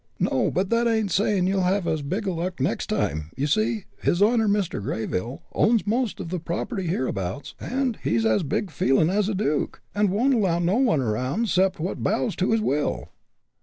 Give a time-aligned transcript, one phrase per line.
[0.17, 3.29] "No; but that ain't saying you'll have as big luck next time.
[3.37, 4.81] You see, his honor, Mr.
[4.81, 9.79] Greyville, owns most of the property hereabouts, an' he's as big feeling as a duke,
[9.93, 13.09] and won't allow no one around 'cept what bows to his will."